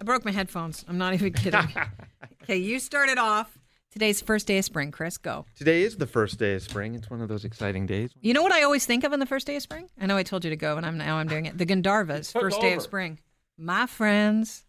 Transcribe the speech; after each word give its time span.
I 0.00 0.04
broke 0.04 0.24
my 0.24 0.30
headphones. 0.30 0.84
I'm 0.88 0.98
not 0.98 1.14
even 1.14 1.32
kidding. 1.32 1.60
okay, 2.42 2.56
you 2.56 2.78
started 2.78 3.18
off. 3.18 3.58
Today's 3.90 4.20
the 4.20 4.26
first 4.26 4.46
day 4.46 4.58
of 4.58 4.64
spring, 4.64 4.90
Chris. 4.90 5.16
Go. 5.16 5.46
Today 5.56 5.82
is 5.82 5.96
the 5.96 6.06
first 6.06 6.38
day 6.38 6.54
of 6.54 6.62
spring. 6.62 6.94
It's 6.94 7.08
one 7.08 7.22
of 7.22 7.28
those 7.28 7.46
exciting 7.46 7.86
days. 7.86 8.10
You 8.20 8.34
know 8.34 8.42
what 8.42 8.52
I 8.52 8.62
always 8.62 8.84
think 8.84 9.04
of 9.04 9.12
on 9.14 9.20
the 9.20 9.26
first 9.26 9.46
day 9.46 9.56
of 9.56 9.62
spring? 9.62 9.88
I 9.98 10.04
know 10.04 10.18
I 10.18 10.22
told 10.22 10.44
you 10.44 10.50
to 10.50 10.56
go, 10.56 10.76
and 10.76 10.84
I'm 10.84 10.98
now 10.98 11.16
I'm 11.16 11.28
doing 11.28 11.46
it. 11.46 11.56
The 11.56 11.64
Gandharvas, 11.64 12.30
first 12.40 12.60
day 12.60 12.74
of 12.74 12.82
spring. 12.82 13.20
My 13.56 13.86
friends. 13.86 14.64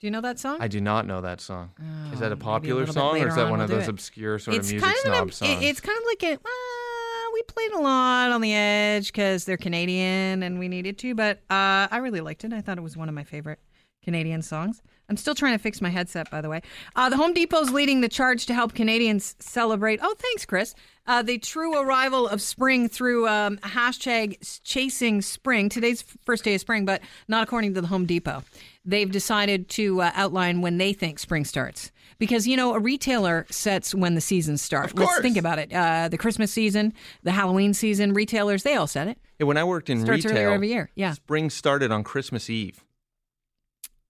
Do 0.00 0.06
you 0.06 0.10
know 0.10 0.22
that 0.22 0.38
song? 0.38 0.56
I 0.60 0.66
do 0.66 0.80
not 0.80 1.06
know 1.06 1.20
that 1.20 1.40
song. 1.42 1.70
is 2.12 2.20
that 2.20 2.28
Oh, 2.28 2.30
a 2.30 2.32
a 2.32 2.36
popular 2.38 2.86
song 2.86 3.20
or 3.20 3.28
is 3.28 3.34
that 3.36 3.44
on 3.44 3.50
one 3.50 3.58
we'll 3.60 3.64
of 3.64 3.70
those 3.70 3.84
it. 3.84 3.90
obscure 3.90 4.38
sort 4.38 4.56
of 4.56 4.60
it's 4.62 4.70
music 4.72 4.84
kind 4.88 4.96
of 4.96 5.02
snob 5.02 5.28
a, 5.28 5.32
songs? 5.32 5.62
it- 5.62 5.64
it's 5.68 5.80
kind 5.80 5.96
of 5.96 6.04
like 6.06 6.22
a 6.24 6.32
uh, 6.34 7.30
we 7.34 7.42
played 7.42 7.70
a 7.72 7.78
lot 7.78 8.32
on 8.32 8.40
the 8.40 8.52
edge 8.52 9.08
because 9.12 9.44
they're 9.44 9.56
Canadian 9.56 10.42
and 10.42 10.58
we 10.58 10.66
needed 10.68 10.98
to, 10.98 11.14
but 11.14 11.36
uh, 11.50 11.86
I 11.90 11.98
really 11.98 12.20
liked 12.20 12.42
it. 12.44 12.52
I 12.52 12.60
thought 12.62 12.78
it 12.78 12.82
was 12.82 12.96
one 12.96 13.08
of 13.08 13.14
my 13.14 13.22
favorite 13.24 13.60
Canadian 14.02 14.42
songs. 14.42 14.82
I'm 15.08 15.16
still 15.16 15.34
trying 15.34 15.52
to 15.52 15.58
fix 15.58 15.80
my 15.80 15.90
headset, 15.90 16.30
by 16.30 16.40
the 16.40 16.48
way. 16.48 16.62
Uh, 16.96 17.10
the 17.10 17.16
Home 17.16 17.34
Depot's 17.34 17.70
leading 17.70 18.00
the 18.00 18.08
charge 18.08 18.46
to 18.46 18.54
help 18.54 18.74
Canadians 18.74 19.36
celebrate. 19.40 20.00
Oh, 20.02 20.14
thanks, 20.18 20.46
Chris. 20.46 20.74
Uh, 21.06 21.22
the 21.22 21.38
true 21.38 21.78
arrival 21.78 22.26
of 22.28 22.40
spring 22.40 22.88
through 22.88 23.28
um, 23.28 23.58
hashtag 23.58 24.60
chasing 24.64 25.20
spring. 25.20 25.68
Today's 25.68 26.02
first 26.24 26.44
day 26.44 26.54
of 26.54 26.60
spring, 26.60 26.84
but 26.84 27.02
not 27.28 27.42
according 27.42 27.74
to 27.74 27.80
the 27.80 27.88
Home 27.88 28.06
Depot. 28.06 28.42
They've 28.84 29.10
decided 29.10 29.68
to 29.70 30.00
uh, 30.00 30.12
outline 30.14 30.60
when 30.62 30.78
they 30.78 30.92
think 30.92 31.18
spring 31.18 31.44
starts. 31.44 31.90
Because, 32.18 32.46
you 32.46 32.56
know, 32.56 32.74
a 32.74 32.78
retailer 32.78 33.46
sets 33.50 33.94
when 33.94 34.14
the 34.14 34.20
seasons 34.20 34.62
start. 34.62 34.92
Of 34.92 34.98
Let's 34.98 35.20
think 35.20 35.36
about 35.36 35.58
it. 35.58 35.72
Uh, 35.72 36.08
the 36.08 36.16
Christmas 36.16 36.52
season, 36.52 36.94
the 37.24 37.32
Halloween 37.32 37.74
season, 37.74 38.14
retailers, 38.14 38.62
they 38.62 38.76
all 38.76 38.86
set 38.86 39.08
it. 39.08 39.18
Yeah, 39.40 39.46
when 39.46 39.56
I 39.56 39.64
worked 39.64 39.90
in 39.90 40.00
Starts 40.00 40.24
retail, 40.24 40.52
every 40.52 40.68
year. 40.68 40.90
Yeah. 40.94 41.12
spring 41.12 41.50
started 41.50 41.90
on 41.90 42.04
Christmas 42.04 42.48
Eve. 42.48 42.84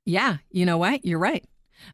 Yeah, 0.04 0.38
you 0.50 0.66
know 0.66 0.78
what? 0.78 1.04
You're 1.04 1.18
right. 1.18 1.44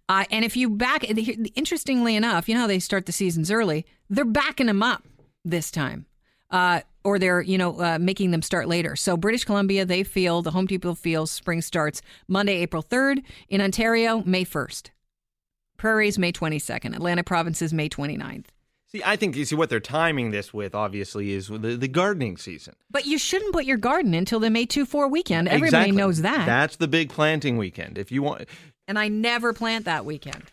Uh, 0.09 0.25
and 0.31 0.45
if 0.45 0.57
you 0.57 0.71
back, 0.71 1.05
interestingly 1.05 2.15
enough, 2.17 2.49
you 2.49 2.55
know 2.55 2.63
how 2.63 2.67
they 2.67 2.79
start 2.79 3.07
the 3.07 3.13
seasons 3.13 3.51
early. 3.51 3.87
They're 4.11 4.25
backing 4.25 4.67
them 4.67 4.83
up 4.83 5.05
this 5.45 5.71
time, 5.71 6.07
uh, 6.51 6.81
or 7.05 7.19
they're 7.19 7.41
you 7.41 7.57
know 7.59 7.81
uh, 7.81 7.99
making 7.99 8.31
them 8.31 8.43
start 8.43 8.69
later. 8.69 8.97
So 8.97 9.17
British 9.17 9.45
Columbia, 9.45 9.85
they 9.85 10.03
feel 10.03 10.43
the 10.43 10.51
Home 10.51 10.67
Depot 10.67 10.95
feels 10.95 11.31
spring 11.31 11.63
starts 11.63 12.03
Monday, 12.27 12.57
April 12.57 12.83
third. 12.83 13.23
In 13.49 13.61
Ontario, 13.61 14.23
May 14.25 14.45
first. 14.45 14.91
Prairies, 15.79 16.19
May 16.19 16.33
twenty 16.33 16.59
second. 16.59 16.95
Atlantic 16.95 17.27
provinces, 17.27 17.73
May 17.73 17.89
29th. 17.89 18.47
See, 18.91 19.03
I 19.05 19.17
think 19.17 19.37
you 19.37 19.45
see 19.45 19.55
what 19.55 19.69
they're 19.69 19.81
timing 19.81 20.31
this 20.31 20.55
with. 20.55 20.75
Obviously, 20.75 21.33
is 21.33 21.49
the, 21.49 21.59
the 21.77 21.89
gardening 21.89 22.39
season. 22.39 22.75
But 22.91 23.05
you 23.05 23.19
shouldn't 23.19 23.53
put 23.53 23.67
your 23.67 23.77
garden 23.77 24.15
until 24.15 24.41
the 24.41 24.49
May 24.49 24.65
two 24.65 24.87
four 24.87 25.09
weekend. 25.09 25.47
Everybody 25.49 25.89
Exactly. 25.91 25.97
knows 25.97 26.23
that. 26.23 26.47
That's 26.47 26.77
the 26.77 26.89
big 26.89 27.11
planting 27.11 27.59
weekend. 27.59 27.99
If 27.99 28.11
you 28.11 28.23
want, 28.23 28.49
and 28.87 28.99
I 28.99 29.09
never 29.09 29.53
plant 29.53 29.85
that 29.85 30.07
weekend. 30.07 30.45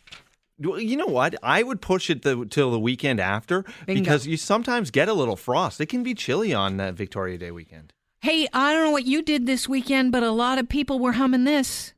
Well, 0.59 0.79
you 0.79 0.97
know 0.97 1.05
what? 1.05 1.35
I 1.43 1.63
would 1.63 1.81
push 1.81 2.09
it 2.09 2.21
the, 2.21 2.45
till 2.45 2.71
the 2.71 2.79
weekend 2.79 3.19
after 3.19 3.63
Bingo. 3.85 4.01
because 4.01 4.25
you 4.27 4.37
sometimes 4.37 4.89
get 4.91 5.09
a 5.09 5.13
little 5.13 5.35
frost. 5.35 5.81
It 5.81 5.87
can 5.87 6.01
be 6.03 6.13
chilly 6.13 6.53
on 6.53 6.77
that 6.77 6.93
Victoria 6.93 7.37
Day 7.37 7.51
weekend. 7.51 7.93
Hey, 8.21 8.47
I 8.53 8.73
don't 8.73 8.85
know 8.85 8.91
what 8.91 9.05
you 9.05 9.21
did 9.21 9.45
this 9.45 9.67
weekend, 9.69 10.11
but 10.11 10.23
a 10.23 10.31
lot 10.31 10.57
of 10.57 10.67
people 10.69 10.97
were 10.97 11.13
humming 11.13 11.43
this 11.43 11.93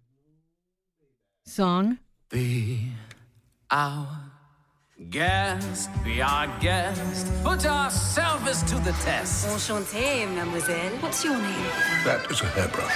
song. 1.46 2.00
The 2.32 2.80
our 3.72 4.32
guest, 5.10 5.90
be 6.04 6.22
our 6.22 6.48
guest. 6.60 7.28
Put 7.44 7.66
ourselves 7.66 8.08
service 8.48 8.64
to 8.64 8.76
the 8.80 8.92
test. 9.04 9.48
Enchantée, 9.48 10.28
mademoiselle. 10.34 10.92
What's 11.02 11.24
your 11.24 11.38
name? 11.38 11.72
That 12.04 12.30
is 12.32 12.42
a 12.42 12.46
hairbrush. 12.46 12.94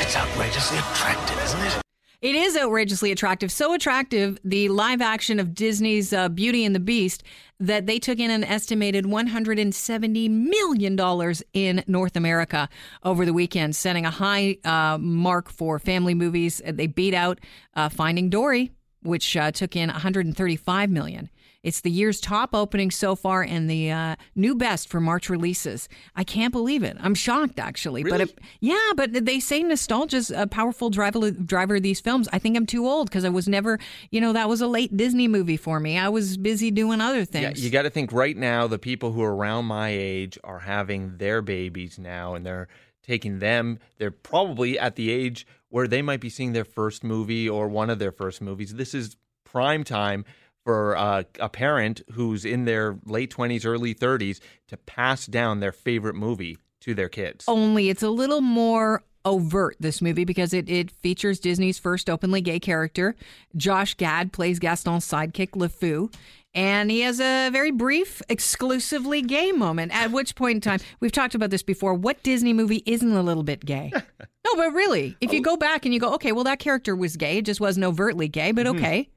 It's 0.00 0.16
outrageously 0.16 0.78
attractive, 0.78 1.42
isn't 1.44 1.60
it? 1.60 1.81
It 2.22 2.36
is 2.36 2.56
outrageously 2.56 3.10
attractive. 3.10 3.50
So 3.50 3.74
attractive, 3.74 4.38
the 4.44 4.68
live 4.68 5.00
action 5.00 5.40
of 5.40 5.56
Disney's 5.56 6.12
uh, 6.12 6.28
Beauty 6.28 6.64
and 6.64 6.72
the 6.72 6.80
Beast, 6.80 7.24
that 7.58 7.86
they 7.86 7.98
took 7.98 8.20
in 8.20 8.30
an 8.30 8.44
estimated 8.44 9.06
$170 9.06 10.30
million 10.30 11.34
in 11.52 11.84
North 11.88 12.14
America 12.14 12.68
over 13.02 13.26
the 13.26 13.32
weekend, 13.32 13.74
setting 13.74 14.06
a 14.06 14.10
high 14.10 14.56
uh, 14.64 14.98
mark 14.98 15.50
for 15.50 15.80
family 15.80 16.14
movies. 16.14 16.62
They 16.64 16.86
beat 16.86 17.12
out 17.12 17.40
uh, 17.74 17.88
Finding 17.88 18.30
Dory, 18.30 18.70
which 19.02 19.36
uh, 19.36 19.50
took 19.50 19.74
in 19.74 19.90
$135 19.90 20.90
million. 20.90 21.28
It's 21.62 21.80
the 21.80 21.90
year's 21.90 22.20
top 22.20 22.54
opening 22.54 22.90
so 22.90 23.14
far 23.14 23.42
and 23.42 23.70
the 23.70 23.90
uh, 23.90 24.16
new 24.34 24.54
best 24.56 24.88
for 24.88 25.00
March 25.00 25.30
releases. 25.30 25.88
I 26.16 26.24
can't 26.24 26.52
believe 26.52 26.82
it. 26.82 26.96
I'm 27.00 27.14
shocked, 27.14 27.60
actually. 27.60 28.02
But 28.02 28.20
it, 28.22 28.38
yeah, 28.60 28.92
but 28.96 29.12
they 29.24 29.38
say 29.38 29.62
nostalgia's 29.62 30.30
a 30.30 30.46
powerful 30.48 30.90
driver 30.90 31.30
driver 31.30 31.76
of 31.76 31.82
these 31.82 32.00
films. 32.00 32.28
I 32.32 32.38
think 32.40 32.56
I'm 32.56 32.66
too 32.66 32.88
old 32.88 33.08
because 33.08 33.24
I 33.24 33.28
was 33.28 33.46
never, 33.46 33.78
you 34.10 34.20
know, 34.20 34.32
that 34.32 34.48
was 34.48 34.60
a 34.60 34.66
late 34.66 34.96
Disney 34.96 35.28
movie 35.28 35.56
for 35.56 35.78
me. 35.78 35.96
I 35.98 36.08
was 36.08 36.36
busy 36.36 36.70
doing 36.72 37.00
other 37.00 37.20
Yeah, 37.20 37.24
things. 37.26 37.64
you 37.64 37.70
got 37.70 37.82
to 37.82 37.90
think 37.90 38.12
right 38.12 38.36
now 38.36 38.66
the 38.66 38.78
people 38.78 39.12
who 39.12 39.22
are 39.22 39.34
around 39.34 39.66
my 39.66 39.90
age 39.90 40.38
are 40.42 40.60
having 40.60 41.18
their 41.18 41.42
babies 41.42 41.98
now 41.98 42.34
and 42.34 42.44
they're 42.44 42.66
taking 43.04 43.38
them. 43.38 43.78
They're 43.98 44.10
probably 44.10 44.78
at 44.78 44.96
the 44.96 45.10
age 45.10 45.46
where 45.68 45.86
they 45.86 46.02
might 46.02 46.20
be 46.20 46.28
seeing 46.28 46.52
their 46.52 46.64
first 46.64 47.04
movie 47.04 47.48
or 47.48 47.68
one 47.68 47.88
of 47.88 47.98
their 47.98 48.12
first 48.12 48.40
movies. 48.40 48.74
This 48.74 48.94
is 48.94 49.16
prime 49.44 49.84
time 49.84 50.24
for 50.64 50.96
uh, 50.96 51.24
a 51.40 51.48
parent 51.48 52.02
who's 52.12 52.44
in 52.44 52.64
their 52.64 52.98
late 53.04 53.34
20s, 53.34 53.66
early 53.66 53.94
30s 53.94 54.40
to 54.68 54.76
pass 54.76 55.26
down 55.26 55.60
their 55.60 55.72
favorite 55.72 56.14
movie 56.14 56.58
to 56.80 56.94
their 56.94 57.08
kids. 57.08 57.44
Only 57.48 57.88
it's 57.88 58.02
a 58.02 58.10
little 58.10 58.40
more 58.40 59.02
overt 59.24 59.76
this 59.78 60.02
movie 60.02 60.24
because 60.24 60.52
it, 60.52 60.68
it 60.68 60.90
features 60.90 61.38
Disney's 61.38 61.78
first 61.78 62.10
openly 62.10 62.40
gay 62.40 62.58
character. 62.58 63.14
Josh 63.56 63.94
Gad 63.94 64.32
plays 64.32 64.58
Gaston's 64.58 65.06
sidekick 65.06 65.50
LeFou. 65.50 66.12
And 66.54 66.90
he 66.90 67.00
has 67.00 67.18
a 67.18 67.48
very 67.48 67.70
brief, 67.70 68.20
exclusively 68.28 69.22
gay 69.22 69.52
moment. 69.52 69.90
At 69.94 70.10
which 70.10 70.34
point 70.34 70.56
in 70.56 70.60
time, 70.60 70.80
we've 71.00 71.12
talked 71.12 71.34
about 71.34 71.48
this 71.48 71.62
before. 71.62 71.94
What 71.94 72.22
Disney 72.22 72.52
movie 72.52 72.82
isn't 72.84 73.10
a 73.10 73.22
little 73.22 73.42
bit 73.42 73.64
gay? 73.64 73.90
no, 74.20 74.54
but 74.54 74.72
really, 74.74 75.16
if 75.22 75.32
you 75.32 75.40
go 75.40 75.56
back 75.56 75.86
and 75.86 75.94
you 75.94 76.00
go, 76.00 76.12
okay, 76.14 76.32
well, 76.32 76.44
that 76.44 76.58
character 76.58 76.94
was 76.94 77.16
gay. 77.16 77.38
It 77.38 77.46
just 77.46 77.60
wasn't 77.60 77.84
overtly 77.84 78.28
gay, 78.28 78.52
but 78.52 78.66
okay. 78.66 79.08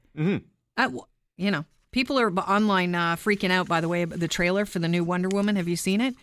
Uh, 0.78 0.82
w- 0.84 1.04
you 1.36 1.50
know, 1.50 1.64
people 1.92 2.18
are 2.18 2.30
online 2.30 2.94
uh, 2.94 3.16
freaking 3.16 3.50
out, 3.50 3.68
by 3.68 3.80
the 3.80 3.88
way, 3.88 4.04
the 4.04 4.28
trailer 4.28 4.66
for 4.66 4.78
the 4.78 4.88
new 4.88 5.04
Wonder 5.04 5.28
Woman. 5.28 5.56
Have 5.56 5.68
you 5.68 5.76
seen 5.76 6.00
it? 6.00 6.14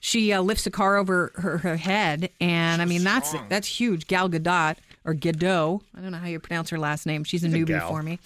She 0.00 0.32
uh, 0.32 0.42
lifts 0.42 0.66
a 0.66 0.70
car 0.70 0.96
over 0.98 1.32
her, 1.36 1.58
her 1.58 1.76
head, 1.76 2.28
and 2.38 2.82
I 2.82 2.84
mean 2.84 3.04
that's 3.04 3.34
that's 3.48 3.66
huge. 3.66 4.06
Gal 4.06 4.28
Gadot 4.28 4.76
or 5.04 5.14
Gadot, 5.14 5.80
I 5.96 6.00
don't 6.00 6.12
know 6.12 6.18
how 6.18 6.26
you 6.26 6.38
pronounce 6.40 6.68
her 6.70 6.78
last 6.78 7.06
name. 7.06 7.24
She's 7.24 7.42
a 7.42 7.48
newbie 7.48 7.68
gal. 7.68 7.88
for 7.88 8.02
me. 8.02 8.18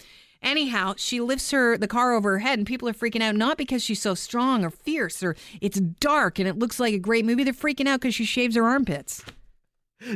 Anyhow, 0.42 0.94
she 0.96 1.20
lifts 1.20 1.50
her 1.52 1.76
the 1.76 1.86
car 1.88 2.14
over 2.14 2.32
her 2.32 2.38
head, 2.38 2.58
and 2.58 2.66
people 2.66 2.88
are 2.88 2.92
freaking 2.92 3.22
out 3.22 3.36
not 3.36 3.58
because 3.58 3.82
she's 3.82 4.02
so 4.02 4.14
strong 4.14 4.64
or 4.64 4.70
fierce 4.70 5.22
or 5.22 5.36
it's 5.60 5.78
dark 5.78 6.38
and 6.40 6.48
it 6.48 6.58
looks 6.58 6.80
like 6.80 6.94
a 6.94 6.98
great 6.98 7.24
movie. 7.24 7.44
They're 7.44 7.52
freaking 7.52 7.86
out 7.86 8.00
because 8.00 8.14
she 8.14 8.24
shaves 8.24 8.56
her 8.56 8.64
armpits. 8.64 9.24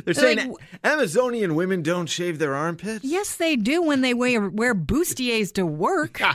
They're 0.05 0.13
saying 0.13 0.37
like- 0.49 0.57
Amazonian 0.83 1.55
women 1.55 1.81
don't 1.81 2.07
shave 2.07 2.39
their 2.39 2.55
armpits. 2.55 3.03
Yes, 3.03 3.35
they 3.35 3.55
do 3.55 3.81
when 3.81 4.01
they 4.01 4.13
wear 4.13 4.49
wear 4.49 4.73
bustiers 4.75 5.51
to 5.53 5.65
work. 5.65 6.21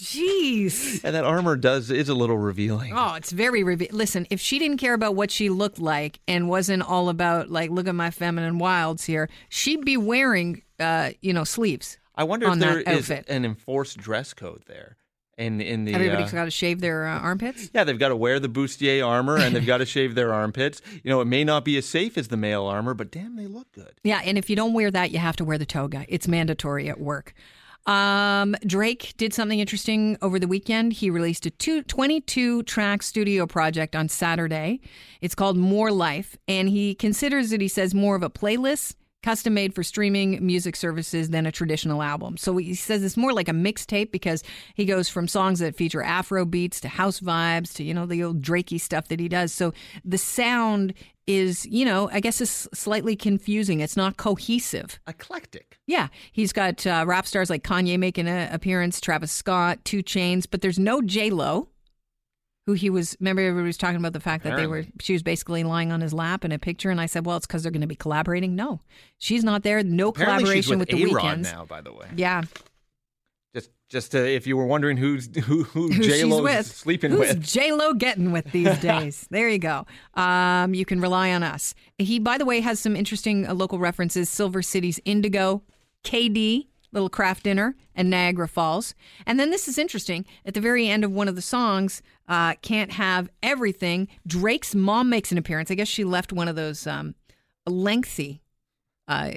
Jeez. 0.00 1.02
And 1.02 1.14
that 1.16 1.24
armor 1.24 1.56
does 1.56 1.90
is 1.90 2.08
a 2.08 2.14
little 2.14 2.38
revealing. 2.38 2.92
Oh, 2.94 3.14
it's 3.14 3.32
very 3.32 3.64
reve- 3.64 3.90
listen. 3.92 4.26
If 4.30 4.40
she 4.40 4.60
didn't 4.60 4.76
care 4.76 4.94
about 4.94 5.16
what 5.16 5.30
she 5.32 5.48
looked 5.50 5.80
like 5.80 6.20
and 6.28 6.48
wasn't 6.48 6.82
all 6.84 7.08
about 7.08 7.50
like, 7.50 7.70
look 7.70 7.88
at 7.88 7.96
my 7.96 8.10
feminine 8.10 8.58
wilds 8.58 9.04
here, 9.04 9.28
she'd 9.48 9.84
be 9.84 9.96
wearing, 9.96 10.62
uh, 10.78 11.10
you 11.20 11.32
know, 11.32 11.42
sleeves. 11.42 11.98
I 12.14 12.24
wonder 12.24 12.46
on 12.46 12.58
if 12.58 12.64
there 12.64 12.84
that 12.84 12.92
is 12.96 13.10
outfit. 13.10 13.26
an 13.28 13.44
enforced 13.44 13.96
dress 13.98 14.34
code 14.34 14.62
there. 14.68 14.96
In 15.38 15.60
in 15.60 15.84
the 15.84 15.94
Everybody's 15.94 16.32
uh, 16.32 16.36
got 16.36 16.44
to 16.46 16.50
shave 16.50 16.80
their 16.80 17.06
uh, 17.06 17.20
armpits. 17.20 17.70
Yeah, 17.72 17.84
they've 17.84 17.98
got 17.98 18.08
to 18.08 18.16
wear 18.16 18.40
the 18.40 18.48
bustier 18.48 19.06
armor 19.06 19.36
and 19.36 19.54
they've 19.54 19.64
got 19.64 19.78
to 19.78 19.86
shave 19.86 20.16
their 20.16 20.34
armpits. 20.34 20.82
You 21.04 21.10
know, 21.10 21.20
it 21.20 21.26
may 21.26 21.44
not 21.44 21.64
be 21.64 21.78
as 21.78 21.86
safe 21.86 22.18
as 22.18 22.26
the 22.26 22.36
male 22.36 22.64
armor, 22.64 22.92
but 22.92 23.12
damn, 23.12 23.36
they 23.36 23.46
look 23.46 23.70
good. 23.72 23.92
Yeah, 24.02 24.20
and 24.24 24.36
if 24.36 24.50
you 24.50 24.56
don't 24.56 24.72
wear 24.72 24.90
that, 24.90 25.12
you 25.12 25.20
have 25.20 25.36
to 25.36 25.44
wear 25.44 25.56
the 25.56 25.64
toga. 25.64 26.04
It's 26.08 26.26
mandatory 26.26 26.88
at 26.88 26.98
work. 26.98 27.34
Um, 27.86 28.54
Drake 28.66 29.14
did 29.16 29.32
something 29.32 29.60
interesting 29.60 30.18
over 30.20 30.38
the 30.38 30.48
weekend. 30.48 30.92
He 30.94 31.08
released 31.08 31.46
a 31.46 31.50
two, 31.50 31.82
22 31.82 32.64
track 32.64 33.02
studio 33.02 33.46
project 33.46 33.96
on 33.96 34.08
Saturday. 34.08 34.80
It's 35.20 35.34
called 35.34 35.56
More 35.56 35.90
Life, 35.90 36.36
and 36.46 36.68
he 36.68 36.94
considers 36.94 37.52
it, 37.52 37.60
he 37.60 37.68
says, 37.68 37.94
more 37.94 38.14
of 38.14 38.22
a 38.22 38.28
playlist 38.28 38.96
custom 39.22 39.54
made 39.54 39.74
for 39.74 39.82
streaming 39.82 40.44
music 40.44 40.76
services 40.76 41.30
than 41.30 41.46
a 41.46 41.52
traditional 41.52 42.02
album. 42.02 42.36
So 42.36 42.56
he 42.56 42.74
says 42.74 43.02
it's 43.02 43.16
more 43.16 43.32
like 43.32 43.48
a 43.48 43.52
mixtape 43.52 44.12
because 44.12 44.42
he 44.74 44.84
goes 44.84 45.08
from 45.08 45.28
songs 45.28 45.58
that 45.58 45.76
feature 45.76 46.02
Afro 46.02 46.44
beats 46.44 46.80
to 46.80 46.88
house 46.88 47.20
vibes 47.20 47.74
to, 47.74 47.84
you 47.84 47.94
know, 47.94 48.06
the 48.06 48.22
old 48.22 48.42
Drakey 48.42 48.80
stuff 48.80 49.08
that 49.08 49.20
he 49.20 49.28
does. 49.28 49.52
So 49.52 49.72
the 50.04 50.18
sound 50.18 50.94
is, 51.26 51.66
you 51.66 51.84
know, 51.84 52.08
I 52.10 52.20
guess 52.20 52.40
it's 52.40 52.66
slightly 52.72 53.14
confusing. 53.14 53.80
It's 53.80 53.96
not 53.96 54.16
cohesive. 54.16 54.98
Eclectic. 55.06 55.78
Yeah, 55.86 56.08
he's 56.32 56.52
got 56.52 56.86
uh, 56.86 57.04
rap 57.06 57.26
stars 57.26 57.50
like 57.50 57.62
Kanye 57.62 57.98
making 57.98 58.28
an 58.28 58.52
appearance, 58.52 59.00
Travis 59.00 59.30
Scott, 59.30 59.84
2 59.84 60.02
Chainz, 60.02 60.46
but 60.50 60.62
there's 60.62 60.78
no 60.78 61.02
J 61.02 61.30
Lo, 61.30 61.68
who 62.68 62.74
he 62.74 62.90
was. 62.90 63.16
Remember, 63.18 63.40
everybody 63.40 63.66
was 63.66 63.78
talking 63.78 63.96
about 63.96 64.12
the 64.12 64.20
fact 64.20 64.44
that 64.44 64.54
they 64.56 64.66
were. 64.66 64.84
She 65.00 65.14
was 65.14 65.22
basically 65.22 65.64
lying 65.64 65.90
on 65.90 66.02
his 66.02 66.12
lap 66.12 66.44
in 66.44 66.52
a 66.52 66.58
picture, 66.58 66.90
and 66.90 67.00
I 67.00 67.06
said, 67.06 67.24
"Well, 67.24 67.38
it's 67.38 67.46
because 67.46 67.62
they're 67.62 67.72
going 67.72 67.80
to 67.80 67.86
be 67.86 67.94
collaborating." 67.94 68.54
No, 68.54 68.82
she's 69.16 69.42
not 69.42 69.62
there. 69.62 69.82
No 69.82 70.08
Apparently 70.08 70.42
collaboration 70.42 70.78
with, 70.78 70.90
with, 70.90 70.98
the 70.98 71.04
A-Rod 71.04 71.24
weekends. 71.24 71.50
now, 71.50 71.64
by 71.64 71.80
the 71.80 71.94
way. 71.94 72.08
Yeah, 72.14 72.42
Just, 73.54 73.70
just 73.88 74.12
to, 74.12 74.18
if 74.18 74.46
you 74.46 74.58
were 74.58 74.66
wondering 74.66 74.98
who's 74.98 75.34
who, 75.34 75.64
who, 75.64 75.90
who 75.90 76.02
J 76.02 76.24
Lo's 76.24 76.42
with, 76.42 76.66
sleeping 76.66 77.10
who's 77.10 77.20
with. 77.20 77.42
J 77.42 77.72
Lo 77.72 77.94
getting 77.94 78.32
with 78.32 78.52
these 78.52 78.78
days. 78.80 79.26
there 79.30 79.48
you 79.48 79.58
go. 79.58 79.86
Um, 80.12 80.74
you 80.74 80.84
can 80.84 81.00
rely 81.00 81.32
on 81.32 81.42
us. 81.42 81.74
He, 81.96 82.18
by 82.18 82.36
the 82.36 82.44
way, 82.44 82.60
has 82.60 82.78
some 82.78 82.94
interesting 82.94 83.46
uh, 83.46 83.54
local 83.54 83.78
references: 83.78 84.28
Silver 84.28 84.60
City's 84.60 85.00
Indigo, 85.06 85.62
KD, 86.04 86.66
Little 86.92 87.08
Kraft 87.08 87.44
Dinner, 87.44 87.76
and 87.94 88.08
Niagara 88.10 88.48
Falls. 88.48 88.94
And 89.26 89.38
then 89.38 89.50
this 89.50 89.68
is 89.68 89.78
interesting. 89.78 90.24
At 90.44 90.54
the 90.54 90.60
very 90.60 90.88
end 90.88 91.04
of 91.04 91.12
one 91.12 91.28
of 91.28 91.34
the 91.36 91.42
songs, 91.42 92.02
uh, 92.28 92.54
"Can't 92.62 92.92
Have 92.92 93.28
Everything," 93.42 94.08
Drake's 94.26 94.74
mom 94.74 95.10
makes 95.10 95.30
an 95.32 95.38
appearance. 95.38 95.70
I 95.70 95.74
guess 95.74 95.88
she 95.88 96.04
left 96.04 96.32
one 96.32 96.48
of 96.48 96.56
those 96.56 96.86
um, 96.86 97.14
lengthy. 97.66 98.42
Uh, 99.06 99.30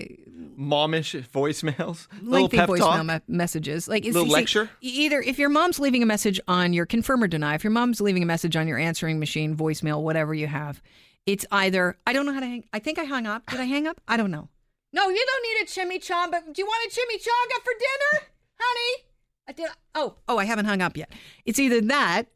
Momish 0.60 1.18
voicemails, 1.30 2.08
lengthy 2.22 2.58
voicemail 2.58 3.06
me- 3.06 3.22
messages. 3.34 3.88
Like 3.88 4.04
Little 4.04 4.26
see, 4.26 4.32
lecture? 4.32 4.70
either 4.82 5.22
if 5.22 5.40
your 5.40 5.48
mom's 5.48 5.80
leaving 5.80 6.04
a 6.04 6.06
message 6.06 6.42
on 6.48 6.74
your 6.74 6.86
confirm 6.86 7.24
or 7.24 7.28
deny, 7.28 7.56
if 7.56 7.64
your 7.64 7.72
mom's 7.72 8.02
leaving 8.02 8.22
a 8.22 8.26
message 8.26 8.58
on 8.58 8.68
your 8.68 8.78
answering 8.78 9.18
machine, 9.18 9.56
voicemail, 9.56 10.02
whatever 10.02 10.34
you 10.34 10.48
have, 10.48 10.82
it's 11.26 11.46
either 11.52 11.98
I 12.06 12.12
don't 12.12 12.26
know 12.26 12.34
how 12.34 12.42
to 12.42 12.46
hang. 12.48 12.66
I 12.74 12.80
think 12.80 13.00
I 13.00 13.06
hung 13.06 13.26
up. 13.26 13.50
Did 13.50 13.62
I 13.62 13.64
hang 13.66 13.88
up? 13.88 14.02
I 14.10 14.18
don't 14.18 14.32
know. 14.32 14.50
No, 14.94 15.10
you 15.10 15.26
don't 15.26 15.44
need 15.44 15.62
a 15.64 15.66
chimichanga. 15.66 16.54
Do 16.54 16.62
you 16.62 16.66
want 16.66 16.86
a 16.86 16.96
chimichanga 16.96 17.64
for 17.64 17.74
dinner, 17.74 18.28
honey? 18.60 19.04
I 19.48 19.54
did. 19.54 19.70
Oh, 19.96 20.16
oh, 20.28 20.38
I 20.38 20.46
haven't 20.46 20.66
hung 20.66 20.82
up 20.82 20.98
yet. 20.98 21.12
It's 21.46 21.60
either 21.60 21.82
that, 21.82 22.28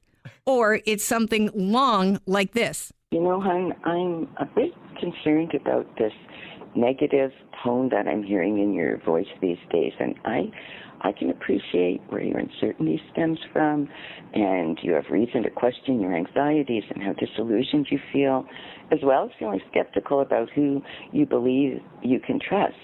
or 0.45 0.79
it's 0.85 1.03
something 1.03 1.49
long 1.53 2.19
like 2.25 2.53
this. 2.53 2.93
You 3.11 3.21
know, 3.21 3.41
hon, 3.41 3.73
I'm 3.83 4.27
a 4.37 4.45
bit 4.45 4.73
concerned 4.99 5.53
about 5.53 5.85
this 5.97 6.13
negative 6.75 7.31
tone 7.63 7.89
that 7.89 8.07
I'm 8.07 8.23
hearing 8.23 8.59
in 8.59 8.73
your 8.73 8.97
voice 9.03 9.27
these 9.41 9.57
days, 9.71 9.93
and 9.99 10.15
I, 10.25 10.51
I 11.01 11.11
can 11.11 11.29
appreciate 11.29 12.01
where 12.09 12.21
your 12.21 12.39
uncertainty 12.39 13.01
stems 13.11 13.39
from, 13.51 13.87
and 14.33 14.77
you 14.81 14.93
have 14.93 15.05
reason 15.09 15.43
to 15.43 15.49
question 15.49 16.01
your 16.01 16.15
anxieties 16.15 16.83
and 16.89 17.03
how 17.03 17.13
disillusioned 17.13 17.87
you 17.89 17.99
feel, 18.11 18.45
as 18.91 18.99
well 19.03 19.25
as 19.25 19.31
feeling 19.39 19.61
skeptical 19.71 20.21
about 20.21 20.49
who 20.51 20.81
you 21.11 21.25
believe 21.25 21.79
you 22.01 22.19
can 22.19 22.39
trust. 22.39 22.75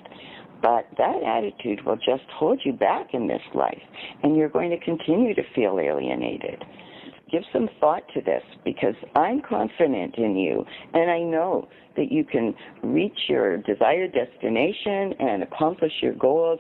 But 0.62 0.86
that 0.98 1.24
attitude 1.24 1.84
will 1.86 1.98
just 1.98 2.30
hold 2.34 2.62
you 2.64 2.74
back 2.74 3.14
in 3.14 3.28
this 3.28 3.42
life, 3.56 3.82
and 4.24 4.36
you're 4.36 4.50
going 4.50 4.70
to 4.70 4.80
continue 4.80 5.34
to 5.34 5.42
feel 5.56 5.80
alienated 5.80 6.64
give 7.32 7.44
some 7.54 7.70
thought 7.80 8.04
to 8.14 8.22
this 8.22 8.44
because 8.64 8.96
I'm 9.16 9.42
confident 9.42 10.16
in 10.18 10.36
you 10.36 10.66
and 10.94 11.10
I 11.10 11.20
know 11.20 11.68
that 11.96 12.12
you 12.12 12.24
can 12.24 12.54
reach 12.84 13.18
your 13.28 13.58
desired 13.58 14.14
destination 14.14 15.14
and 15.20 15.44
accomplish 15.44 15.92
your 16.02 16.14
goals 16.14 16.60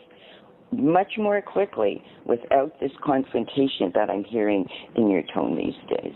much 0.71 1.13
more 1.17 1.41
quickly 1.41 2.03
without 2.25 2.79
this 2.79 2.91
confrontation 3.03 3.91
that 3.93 4.09
I'm 4.09 4.23
hearing 4.23 4.65
in 4.95 5.09
your 5.09 5.23
tone 5.33 5.55
these 5.55 5.97
days. 5.97 6.13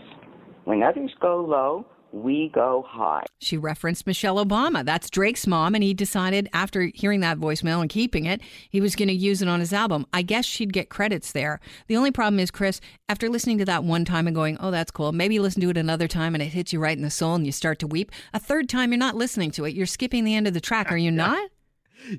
When 0.64 0.82
others 0.82 1.10
go 1.20 1.44
low, 1.44 1.86
we 2.22 2.50
go 2.54 2.84
high. 2.86 3.24
She 3.40 3.56
referenced 3.56 4.06
Michelle 4.06 4.44
Obama. 4.44 4.84
That's 4.84 5.10
Drake's 5.10 5.46
mom, 5.46 5.74
and 5.74 5.84
he 5.84 5.92
decided 5.92 6.48
after 6.52 6.90
hearing 6.94 7.20
that 7.20 7.38
voicemail 7.38 7.80
and 7.80 7.90
keeping 7.90 8.24
it, 8.24 8.40
he 8.70 8.80
was 8.80 8.96
going 8.96 9.08
to 9.08 9.14
use 9.14 9.42
it 9.42 9.48
on 9.48 9.60
his 9.60 9.72
album. 9.72 10.06
I 10.12 10.22
guess 10.22 10.44
she'd 10.44 10.72
get 10.72 10.88
credits 10.88 11.32
there. 11.32 11.60
The 11.88 11.96
only 11.96 12.10
problem 12.10 12.40
is, 12.40 12.50
Chris, 12.50 12.80
after 13.08 13.28
listening 13.28 13.58
to 13.58 13.64
that 13.66 13.84
one 13.84 14.04
time 14.04 14.26
and 14.26 14.34
going, 14.34 14.56
oh, 14.60 14.70
that's 14.70 14.90
cool, 14.90 15.12
maybe 15.12 15.34
you 15.34 15.42
listen 15.42 15.60
to 15.62 15.70
it 15.70 15.76
another 15.76 16.08
time 16.08 16.34
and 16.34 16.42
it 16.42 16.46
hits 16.46 16.72
you 16.72 16.80
right 16.80 16.96
in 16.96 17.02
the 17.02 17.10
soul 17.10 17.34
and 17.34 17.44
you 17.44 17.52
start 17.52 17.78
to 17.80 17.86
weep. 17.86 18.10
A 18.32 18.38
third 18.38 18.68
time, 18.68 18.92
you're 18.92 18.98
not 18.98 19.14
listening 19.14 19.50
to 19.52 19.64
it. 19.66 19.74
You're 19.74 19.86
skipping 19.86 20.24
the 20.24 20.34
end 20.34 20.46
of 20.48 20.54
the 20.54 20.60
track, 20.60 20.90
are 20.90 20.96
you 20.96 21.10
not? 21.12 21.50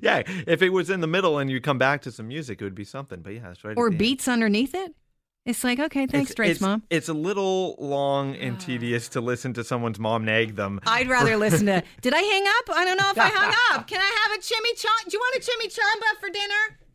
Yeah, 0.00 0.22
if 0.46 0.62
it 0.62 0.70
was 0.70 0.90
in 0.90 1.00
the 1.00 1.06
middle 1.06 1.38
and 1.38 1.50
you 1.50 1.60
come 1.60 1.78
back 1.78 2.02
to 2.02 2.12
some 2.12 2.28
music, 2.28 2.60
it 2.60 2.64
would 2.64 2.74
be 2.74 2.84
something. 2.84 3.20
But 3.20 3.34
yeah, 3.34 3.50
it's 3.50 3.64
right. 3.64 3.76
Or 3.76 3.88
the 3.88 3.94
end. 3.94 3.98
beats 3.98 4.28
underneath 4.28 4.74
it? 4.74 4.94
It's 5.48 5.64
like, 5.64 5.80
okay, 5.80 6.06
thanks, 6.06 6.30
It's- 6.30 6.34
Drake's 6.34 6.50
it's, 6.56 6.60
mom. 6.60 6.82
It's 6.90 7.08
a 7.08 7.14
little 7.14 7.74
long 7.78 8.36
and 8.36 8.56
ah. 8.60 8.60
tedious 8.60 9.08
to 9.08 9.22
listen 9.22 9.54
to 9.54 9.64
someone's 9.64 9.98
mom 9.98 10.26
nag 10.26 10.56
them. 10.56 10.78
I'd 10.86 11.08
rather 11.08 11.36
listen 11.46 11.64
to. 11.64 11.82
Did 12.02 12.12
I 12.12 12.20
hang 12.20 12.44
up? 12.46 12.76
I 12.76 12.84
don't 12.84 12.98
know 12.98 13.10
if 13.10 13.18
I 13.18 13.28
hung 13.28 13.54
up. 13.72 13.86
Can 13.86 13.98
I 13.98 14.16
have 14.24 14.38
a 14.38 14.42
chimichanga? 14.42 15.08
Do 15.08 15.16
you 15.16 15.18
want 15.18 15.36
a 15.36 15.40
chimichanga 15.40 16.20
for 16.20 16.28
dinner? 16.28 16.78